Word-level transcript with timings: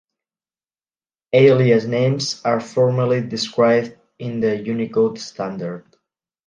Alias 1.31 1.85
names 1.85 2.41
are 2.43 2.59
formally 2.59 3.21
described 3.21 3.95
in 4.17 4.39
the 4.39 4.57
Unicode 4.59 5.19
Standard. 5.19 5.85